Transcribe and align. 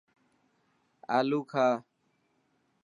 آلو 1.17 1.39
کاهه. 1.51 1.77